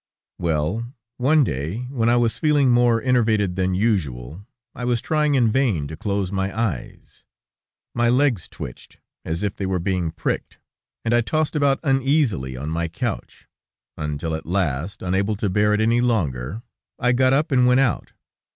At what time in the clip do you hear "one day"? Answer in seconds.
1.17-1.81